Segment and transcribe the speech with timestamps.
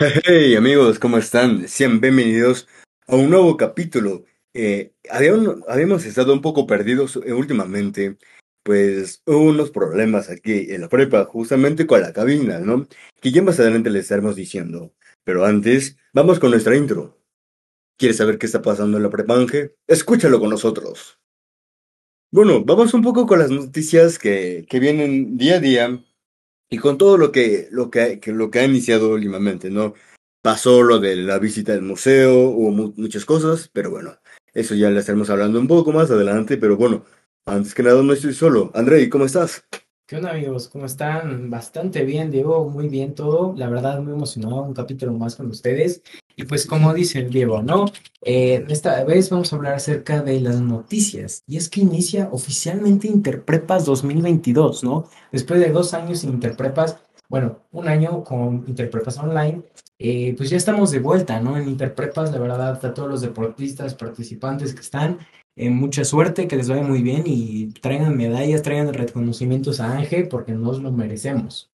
[0.00, 1.66] Hey amigos, ¿cómo están?
[1.66, 2.68] Sean bienvenidos
[3.08, 4.24] a un nuevo capítulo.
[4.54, 8.16] Eh, habíamos, estado un poco perdidos eh, últimamente,
[8.62, 12.86] pues unos problemas aquí en la prepa, justamente con la cabina, ¿no?
[13.20, 14.94] Que ya más adelante les estaremos diciendo.
[15.24, 17.18] Pero antes, vamos con nuestra intro.
[17.96, 19.74] ¿Quieres saber qué está pasando en la prepa, Ángel?
[19.88, 21.18] Escúchalo con nosotros.
[22.30, 26.04] Bueno, vamos un poco con las noticias que vienen día a día
[26.70, 29.94] y con todo lo que, lo que, que lo que ha iniciado últimamente, ¿no?
[30.42, 34.16] Pasó lo de la visita al museo, hubo mu- muchas cosas, pero bueno,
[34.54, 37.04] eso ya le estaremos hablando un poco más adelante, pero bueno,
[37.46, 38.70] antes que nada no estoy solo.
[38.74, 39.64] Andrei, ¿cómo estás?
[40.08, 40.68] ¿Qué onda amigos?
[40.68, 41.50] ¿Cómo están?
[41.50, 43.52] Bastante bien, Diego, muy bien todo.
[43.58, 46.00] La verdad, muy emocionado, un capítulo más con ustedes.
[46.34, 47.84] Y pues como dice el Diego, ¿no?
[48.22, 51.44] Eh, esta vez vamos a hablar acerca de las noticias.
[51.46, 55.10] Y es que inicia oficialmente Interprepas 2022, ¿no?
[55.30, 56.96] Después de dos años sin Interprepas,
[57.28, 59.60] bueno, un año con Interprepas Online,
[59.98, 61.58] eh, pues ya estamos de vuelta, ¿no?
[61.58, 65.18] En Interprepas, la verdad, a todos los deportistas, participantes que están.
[65.60, 70.28] Eh, mucha suerte, que les vaya muy bien y traigan medallas, traigan reconocimientos a Ángel
[70.28, 71.72] porque nos lo merecemos.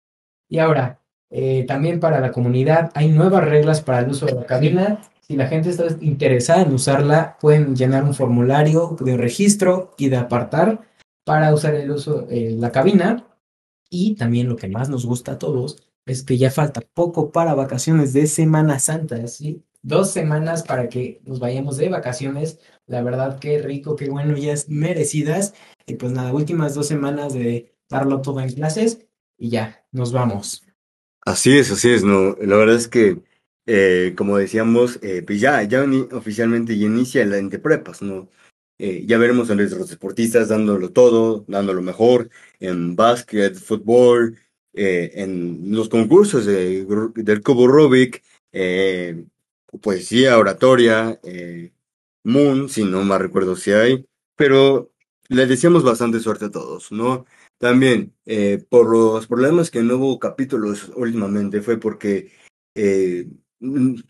[0.49, 4.47] Y ahora, eh, también para la comunidad hay nuevas reglas para el uso de la
[4.47, 5.01] cabina.
[5.21, 10.17] Si la gente está interesada en usarla, pueden llenar un formulario de registro y de
[10.17, 10.81] apartar
[11.25, 13.29] para usar el uso de la cabina.
[13.89, 17.55] Y también lo que más nos gusta a todos es que ya falta poco para
[17.55, 19.63] vacaciones de Semana Santa, ¿sí?
[19.83, 22.59] Dos semanas para que nos vayamos de vacaciones.
[22.89, 25.55] La verdad, qué rico, qué bueno, ya es merecidas.
[25.87, 30.65] Y pues nada, últimas dos semanas de darlo todo en clases y ya, nos vamos.
[31.21, 32.35] Así es, así es, ¿no?
[32.41, 33.19] La verdad es que,
[33.67, 38.29] eh, como decíamos, eh, pues ya, ya oficialmente ya inicia la Interprepas, ¿no?
[38.79, 44.39] Eh, ya veremos a nuestros deportistas dándolo todo, dándolo mejor en básquet, fútbol,
[44.73, 46.87] eh, en los concursos de,
[47.17, 48.23] del cubo Rubik,
[49.83, 51.73] poesía, oratoria, eh,
[52.29, 54.93] Moon, si no más recuerdo si hay, pero
[55.29, 57.27] les deseamos bastante suerte a todos, ¿no?
[57.59, 62.33] También, eh, por los problemas que no hubo capítulos últimamente, fue porque,
[62.75, 63.29] eh,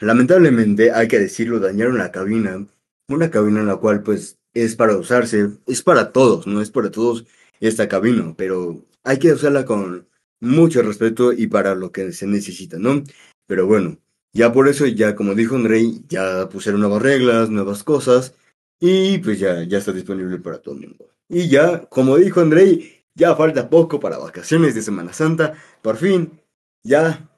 [0.01, 2.67] lamentablemente, hay que decirlo, dañaron la cabina,
[3.09, 6.91] una cabina en la cual, pues, es para usarse, es para todos, no es para
[6.91, 7.25] todos
[7.61, 10.09] esta cabina, pero hay que usarla con
[10.41, 13.03] mucho respeto y para lo que se necesita, ¿no?
[13.47, 13.99] Pero bueno,
[14.33, 18.35] ya por eso, ya como dijo Andrei, ya pusieron nuevas reglas, nuevas cosas,
[18.81, 21.11] y pues ya, ya está disponible para todo el mundo.
[21.29, 25.55] Y ya, como dijo Andrei, ya falta poco para vacaciones de Semana Santa.
[25.83, 26.41] Por fin,
[26.85, 27.29] ya,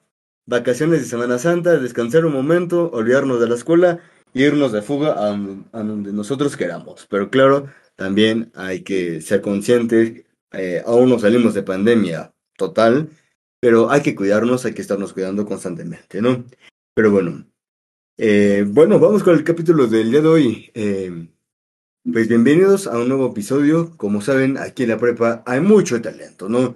[0.45, 4.01] vacaciones de Semana Santa, descansar un momento, olvidarnos de la escuela
[4.33, 7.07] irnos de fuga a, a donde nosotros queramos.
[7.09, 13.09] Pero claro, también hay que ser conscientes, eh, aún no salimos de pandemia total,
[13.59, 16.45] pero hay que cuidarnos, hay que estarnos cuidando constantemente, ¿no?
[16.93, 17.45] Pero bueno,
[18.17, 20.71] eh, bueno, vamos con el capítulo del día de hoy.
[20.73, 21.29] Eh,
[22.11, 23.95] pues bienvenidos a un nuevo episodio.
[23.95, 26.75] Como saben, aquí en la prepa hay mucho talento, ¿no?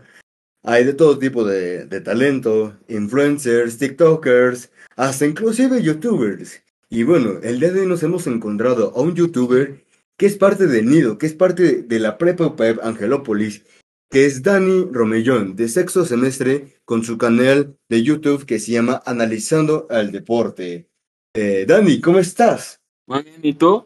[0.64, 6.64] Hay de todo tipo de, de talento, influencers, TikTokers, hasta inclusive YouTubers.
[6.90, 9.84] Y bueno, el día de hoy nos hemos encontrado a un YouTuber
[10.16, 13.64] que es parte del nido, que es parte de la prepa Angelópolis,
[14.10, 19.02] que es Dani Romellón, de sexto semestre, con su canal de YouTube que se llama
[19.06, 20.90] Analizando al Deporte.
[21.34, 22.82] Eh, Dani, ¿cómo estás?
[23.08, 23.86] Muy bien, ¿y tú?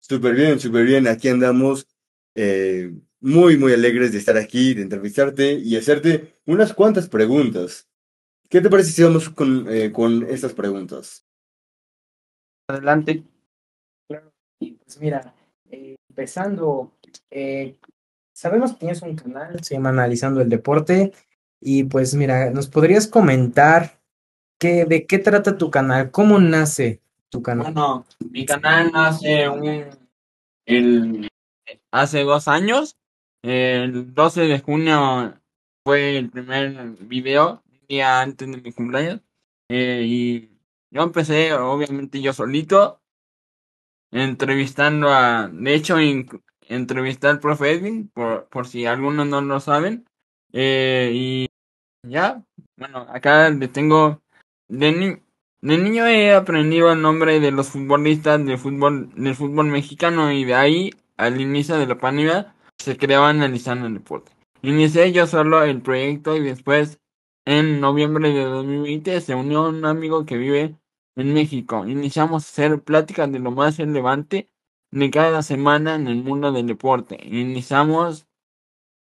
[0.00, 1.06] Súper bien, súper bien.
[1.06, 1.86] Aquí andamos
[2.34, 7.88] eh, muy, muy alegres de estar aquí, de entrevistarte y hacerte unas cuantas preguntas.
[8.48, 11.24] ¿Qué te parece si vamos con, eh, con estas preguntas?
[12.68, 13.24] Adelante.
[14.08, 14.32] Claro.
[14.60, 15.34] Y pues mira,
[15.70, 16.92] eh, empezando,
[17.30, 17.76] eh,
[18.36, 21.12] sabemos que tienes un canal, se llama Analizando el Deporte.
[21.60, 23.98] Y pues mira, ¿nos podrías comentar
[24.58, 26.10] qué, de qué trata tu canal?
[26.10, 27.72] ¿Cómo nace tu canal?
[27.72, 31.28] Bueno, mi canal nace un,
[31.90, 32.98] hace dos años.
[33.42, 35.40] El 12 de junio
[35.82, 39.22] fue el primer video, un día antes de mi cumpleaños.
[39.70, 40.50] Eh, y
[40.90, 43.00] yo empecé, obviamente, yo solito,
[44.10, 45.98] entrevistando a, de hecho,
[46.68, 50.06] entrevisté al profe Edwin, por, por si algunos no lo saben.
[50.52, 51.48] Eh, y
[52.02, 52.44] ya,
[52.76, 54.22] bueno, acá le tengo,
[54.68, 55.22] de, ni-
[55.62, 60.44] de niño he aprendido el nombre de los futbolistas del fútbol, del fútbol mexicano y
[60.44, 64.32] de ahí, al inicio de la pandemia, se creó analizando el deporte.
[64.62, 66.98] Inicié yo solo el proyecto y después,
[67.44, 70.76] en noviembre de 2020, se unió un amigo que vive
[71.16, 71.86] en México.
[71.86, 74.48] Iniciamos a hacer pláticas de lo más relevante
[74.90, 77.18] de cada semana en el mundo del deporte.
[77.24, 78.26] Iniciamos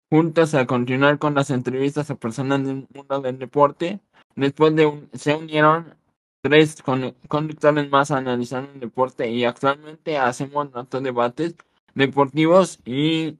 [0.10, 4.00] juntos a continuar con las entrevistas a personas del mundo del deporte.
[4.36, 5.96] Después de un- se unieron
[6.42, 6.82] tres
[7.28, 11.56] conductores más analizando el deporte y actualmente hacemos nuestros debates
[11.96, 13.38] deportivos y,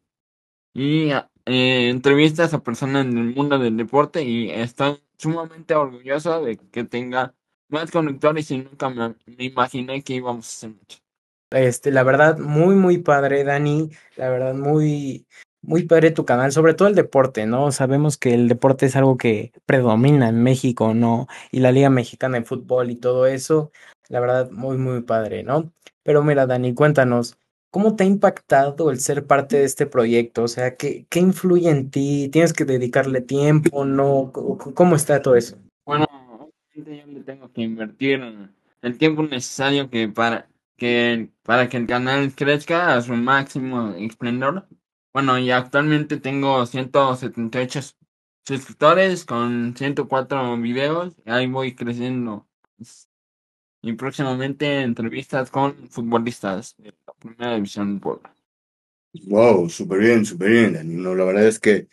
[0.74, 1.12] y
[1.46, 6.84] eh, entrevistas a personas en el mundo del deporte y estoy sumamente orgulloso de que
[6.86, 7.36] tenga
[7.70, 11.00] más conductores y nunca me, me imaginé que íbamos a hacer mucho.
[11.52, 13.92] Este, la verdad, muy, muy padre, Dani.
[14.16, 15.28] La verdad, muy,
[15.62, 17.72] muy padre tu canal, sobre todo el deporte, ¿no?
[17.72, 21.28] Sabemos que el deporte es algo que predomina en México, ¿no?
[21.52, 23.72] Y la Liga Mexicana de Fútbol y todo eso,
[24.08, 25.72] la verdad, muy, muy padre, ¿no?
[26.04, 27.38] Pero mira, Dani, cuéntanos,
[27.70, 30.44] ¿cómo te ha impactado el ser parte de este proyecto?
[30.44, 32.30] O sea, ¿qué, qué influye en ti?
[32.32, 33.86] ¿Tienes que dedicarle tiempo?
[33.86, 34.32] ¿No?
[34.32, 35.58] ¿Cómo está todo eso?
[35.86, 36.08] Bueno,
[36.74, 38.22] yo le tengo que invertir
[38.82, 40.48] el tiempo necesario que para
[40.82, 44.68] que para que el canal crezca a su máximo esplendor
[45.14, 47.82] bueno, y actualmente tengo 178
[48.48, 51.14] suscriptores con 104 videos.
[51.26, 52.48] Ahí voy creciendo.
[53.82, 58.34] Y próximamente entrevistas con futbolistas de la primera división de Puebla.
[59.26, 61.90] Wow, súper bien, súper bien, la verdad es que,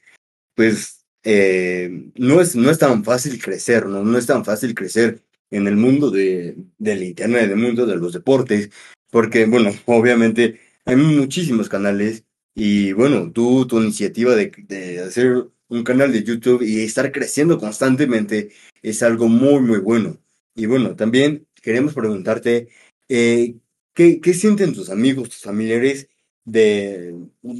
[0.54, 4.04] pues, eh, no, es, no es tan fácil crecer, ¿no?
[4.04, 7.96] No es tan fácil crecer en el mundo de, del internet, en el mundo de
[7.96, 8.70] los deportes,
[9.10, 12.24] porque, bueno, obviamente hay muchísimos canales
[12.54, 17.58] y bueno, tú, tu iniciativa de, de, hacer un canal de YouTube y estar creciendo
[17.58, 18.50] constantemente
[18.82, 20.18] es algo muy, muy bueno.
[20.54, 22.68] Y bueno, también queremos preguntarte,
[23.08, 23.56] eh,
[23.94, 26.08] ¿qué, ¿qué, sienten tus amigos, tus familiares
[26.44, 27.14] de...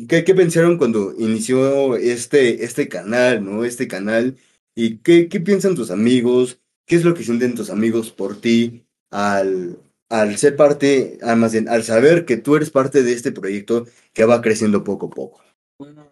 [0.08, 3.64] ¿Qué, qué pensaron cuando inició este, este canal, ¿no?
[3.64, 4.36] Este canal.
[4.74, 6.60] ¿Y qué, qué piensan tus amigos?
[6.88, 11.82] ¿Qué es lo que sienten tus amigos por ti al, al ser parte, además al
[11.84, 15.42] saber que tú eres parte de este proyecto que va creciendo poco a poco?
[15.78, 16.10] Bueno,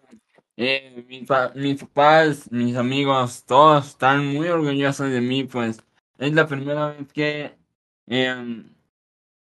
[0.55, 5.79] eh, mis, papás, mis amigos, todos están muy orgullosos de mí, pues
[6.19, 7.57] es la primera vez que
[8.05, 8.63] eh,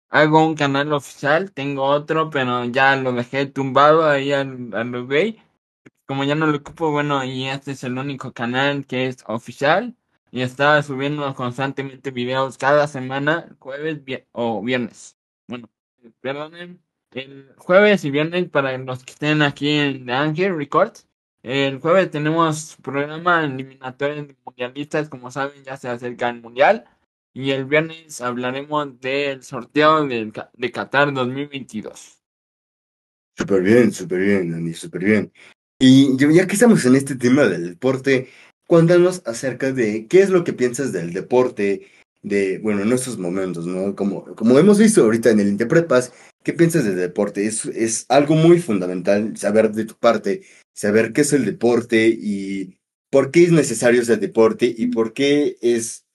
[0.09, 5.07] hago un canal oficial, tengo otro, pero ya lo dejé tumbado ahí al, al
[6.07, 9.95] Como ya no lo ocupo, bueno, y este es el único canal que es oficial
[10.31, 15.17] y estaba subiendo constantemente videos cada semana, jueves o viernes.
[15.47, 15.69] Bueno,
[16.21, 16.81] perdonen,
[17.11, 21.07] el jueves y viernes para los que estén aquí en The Angel Records.
[21.41, 26.85] El jueves tenemos programa eliminatorios mundialistas, como saben ya se acerca el mundial.
[27.33, 32.17] Y el viernes hablaremos del sorteo de, de Qatar 2022.
[33.37, 35.31] Súper bien, súper bien, Dani, súper bien.
[35.79, 38.27] Y ya que estamos en este tema del deporte,
[38.69, 41.87] cuéntanos acerca de qué es lo que piensas del deporte,
[42.21, 43.95] de, bueno, en estos momentos, ¿no?
[43.95, 46.13] Como, como hemos visto ahorita en el Interprepas,
[46.43, 47.47] ¿qué piensas del deporte?
[47.47, 52.77] Es, es algo muy fundamental saber de tu parte, saber qué es el deporte y
[53.09, 56.05] por qué es necesario ese deporte y por qué es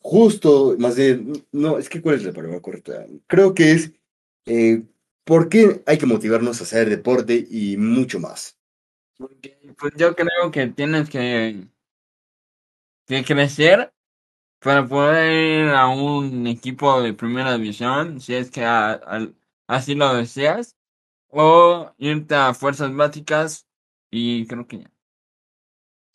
[0.00, 3.06] justo, más de, no, es que cuál es la palabra correcta.
[3.28, 3.92] Creo que es
[4.46, 4.82] eh,
[5.22, 8.58] por qué hay que motivarnos a hacer deporte y mucho más.
[9.16, 11.68] Porque pues yo creo que tienes que
[13.10, 13.92] que crecer
[14.60, 18.64] para poder ir a un equipo de primera división, si es que
[19.66, 20.76] así lo deseas,
[21.28, 23.66] o irte a fuerzas básicas
[24.10, 24.90] y creo que ya.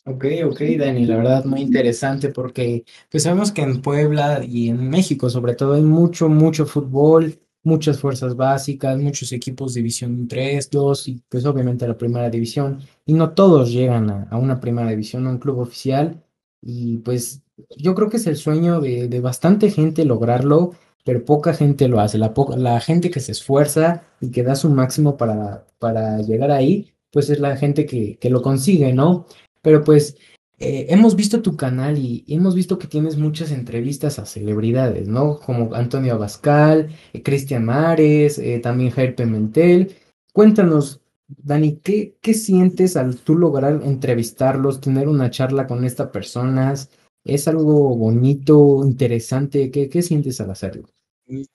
[0.08, 4.88] Ok, ok, Dani, la verdad muy interesante porque pues sabemos que en Puebla y en
[4.88, 11.08] México sobre todo hay mucho, mucho fútbol, muchas fuerzas básicas, muchos equipos división 3, 2
[11.08, 15.26] y pues obviamente la primera división y no todos llegan a, a una primera división,
[15.26, 16.22] a un club oficial
[16.66, 17.42] y pues
[17.76, 20.72] yo creo que es el sueño de, de bastante gente lograrlo,
[21.04, 22.18] pero poca gente lo hace.
[22.18, 26.92] La, la gente que se esfuerza y que da su máximo para, para llegar ahí,
[27.12, 29.26] pues es la gente que, que lo consigue, ¿no?
[29.62, 30.16] Pero pues
[30.58, 35.38] eh, hemos visto tu canal y, hemos visto que tienes muchas entrevistas a celebridades, ¿no?
[35.38, 39.94] Como Antonio Abascal, eh, Cristian Mares, eh, también Jair Pimentel.
[40.32, 46.90] Cuéntanos, Dani, ¿qué, ¿qué sientes al tú lograr entrevistarlos, tener una charla con estas personas?
[47.24, 49.70] ¿Es algo bonito, interesante?
[49.70, 50.88] ¿Qué, qué sientes al hacerlo?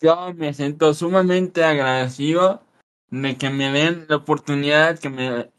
[0.01, 2.61] Yo me siento sumamente agradecido
[3.09, 5.51] de que me den la oportunidad que me,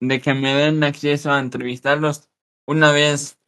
[0.00, 2.28] de que me den acceso a entrevistarlos.
[2.66, 3.38] Una vez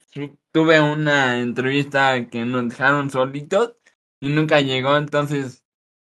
[0.52, 3.74] tuve una entrevista que nos dejaron solitos
[4.20, 5.63] y nunca llegó, entonces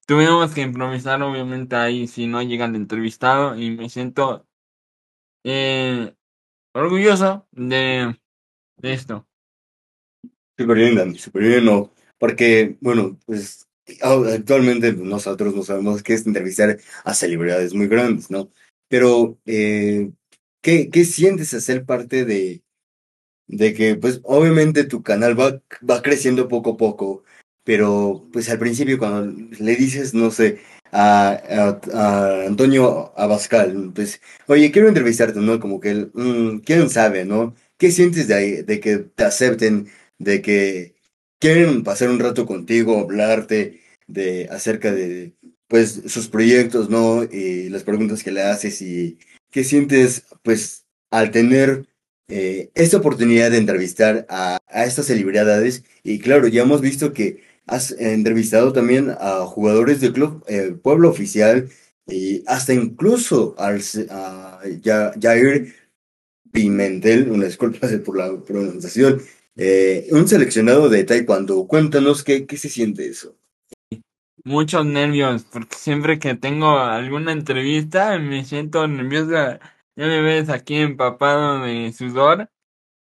[0.06, 4.46] Tuvimos que improvisar, obviamente, ahí si no llega el entrevistado y me siento
[5.42, 6.14] eh,
[6.72, 8.16] orgulloso de,
[8.82, 9.26] esto.
[10.56, 11.64] Súper bien, Dani, súper bien,
[12.18, 13.66] porque, bueno, pues
[14.00, 18.48] actualmente nosotros no sabemos qué es entrevistar a celebridades muy grandes, ¿no?
[18.88, 20.12] Pero, eh,
[20.60, 22.62] ¿qué, ¿qué sientes a ser parte de,
[23.48, 27.24] de que, pues, obviamente tu canal va, va creciendo poco a poco,
[27.66, 30.60] pero pues al principio cuando le dices, no sé,
[30.92, 35.58] a, a, Antonio Abascal, pues, oye, quiero entrevistarte, ¿no?
[35.60, 37.54] Como que, él, mm, ¿quién sabe, no?
[37.76, 40.94] ¿Qué sientes de ahí, de que te acepten, de que
[41.40, 45.34] quieren pasar un rato contigo, hablarte de acerca de,
[45.68, 47.24] pues, sus proyectos, ¿no?
[47.24, 49.18] Y las preguntas que le haces y
[49.50, 51.86] qué sientes, pues, al tener
[52.28, 55.84] eh, esta oportunidad de entrevistar a, a estas celebridades.
[56.04, 61.10] Y claro, ya hemos visto que has entrevistado también a jugadores del club eh, Pueblo
[61.10, 61.68] Oficial
[62.06, 64.60] y hasta incluso al, a
[65.20, 65.74] Jair
[66.52, 69.20] Pimentel, una disculpa por la pronunciación,
[69.56, 71.66] eh, un seleccionado de Taekwondo.
[71.66, 73.36] Cuéntanos qué, qué se siente eso.
[74.44, 79.58] Muchos nervios, porque siempre que tengo alguna entrevista me siento nerviosa.
[79.96, 82.48] Ya me ves aquí empapado de sudor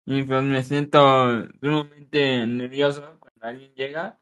[0.05, 4.17] y pues me siento sumamente nervioso cuando alguien llega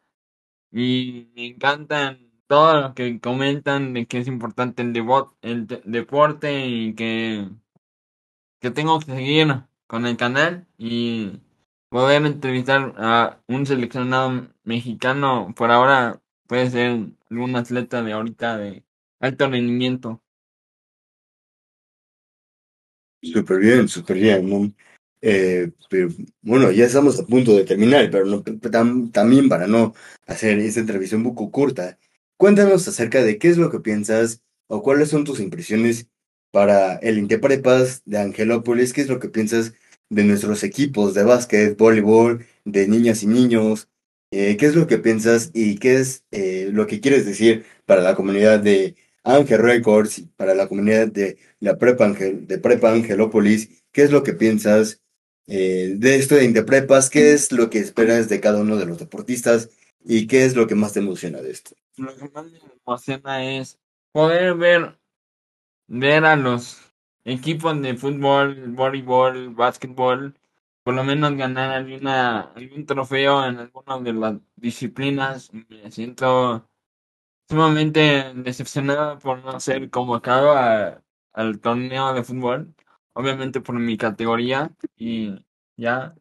[0.76, 4.94] y me encantan todo lo que comentan de que es importante el,
[5.42, 7.50] el deporte y que,
[8.60, 11.40] que tengo que seguir con el canal y
[11.88, 18.84] poder entrevistar a un seleccionado mexicano por ahora puede ser algún atleta de ahorita de
[19.22, 20.22] alto rendimiento.
[23.24, 24.76] Súper bien, súper bien.
[25.28, 25.72] Eh,
[26.44, 28.44] bueno, ya estamos a punto de terminar, pero no,
[29.12, 29.96] también para no
[30.28, 31.98] hacer esta entrevista un poco corta,
[32.38, 36.10] cuéntanos acerca de qué es lo que piensas o cuáles son tus impresiones
[36.52, 39.74] para el Interprepas de Angelópolis, qué es lo que piensas
[40.10, 43.90] de nuestros equipos de básquet, voleibol, de niñas y niños,
[44.30, 48.02] eh, qué es lo que piensas y qué es eh, lo que quieres decir para
[48.02, 53.84] la comunidad de Ángel Records, para la comunidad de la Prepa, Angel, de Prepa Angelópolis,
[53.92, 55.02] qué es lo que piensas
[55.48, 58.98] eh, de esto de Interprepas, ¿qué es lo que esperas de cada uno de los
[58.98, 59.70] deportistas
[60.04, 61.76] y qué es lo que más te emociona de esto?
[61.98, 63.80] Lo que más me emociona es
[64.12, 64.98] poder ver,
[65.88, 66.80] ver a los
[67.24, 70.36] equipos de fútbol, voleibol, básquetbol,
[70.84, 75.52] por lo menos ganar alguna, algún trofeo en alguna de las disciplinas.
[75.54, 76.68] Me siento
[77.48, 80.56] sumamente decepcionado por no ser convocado
[81.34, 82.76] al torneo de fútbol
[83.16, 85.44] obviamente por mi categoría y
[85.78, 86.16] ya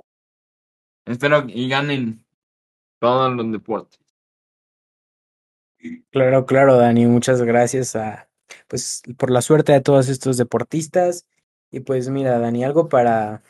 [1.04, 2.24] espero y ganen
[2.98, 4.00] todos los deportes.
[6.10, 8.30] Claro, claro, Dani, muchas gracias a
[8.68, 11.26] pues por la suerte de todos estos deportistas
[11.70, 13.42] y pues mira, Dani, algo para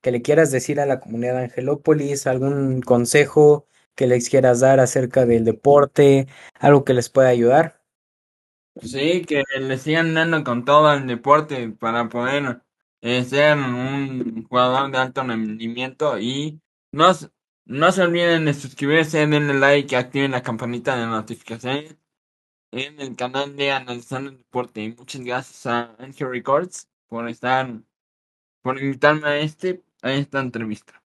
[0.00, 4.80] que le quieras decir a la comunidad de Angelópolis, algún consejo que les quieras dar
[4.80, 6.26] acerca del deporte,
[6.58, 7.82] algo que les pueda ayudar.
[8.80, 12.63] Sí, que le sigan dando con todo el deporte para poder
[13.04, 16.58] eh, ser un jugador de alto rendimiento y
[16.90, 17.12] no,
[17.66, 21.96] no se olviden de suscribirse, denle like activen la campanita de notificaciones
[22.72, 24.82] en el canal de Analizando el Deporte.
[24.82, 27.78] Y muchas gracias a Angel Records por estar,
[28.62, 31.02] por invitarme a este, a esta entrevista.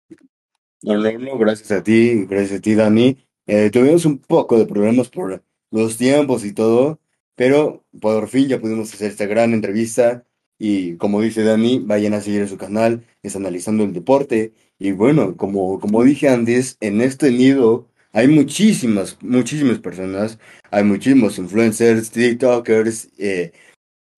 [0.82, 3.18] No, no, no, gracias a ti, gracias a ti, Dani.
[3.48, 7.00] Eh, tuvimos un poco de problemas por los tiempos y todo,
[7.36, 10.26] pero por fin ya pudimos hacer esta gran entrevista.
[10.58, 14.54] Y como dice Dani, vayan a seguir su canal, es analizando el deporte.
[14.80, 20.40] Y bueno, como, como dije antes, en este nido hay muchísimas, muchísimas personas,
[20.72, 23.52] hay muchísimos influencers, TikTokers, eh,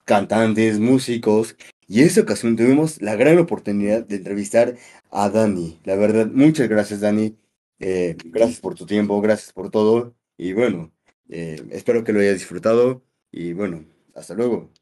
[0.06, 1.56] cantantes, músicos.
[1.88, 4.76] Y en esta ocasión tuvimos la gran oportunidad de entrevistar
[5.12, 5.80] a Dani.
[5.86, 7.38] La verdad, muchas gracias Dani.
[7.80, 10.16] Eh, gracias por tu tiempo, gracias por todo.
[10.38, 10.92] Y bueno,
[11.30, 13.04] eh, espero que lo hayas disfrutado.
[13.32, 14.77] Y bueno, hasta luego.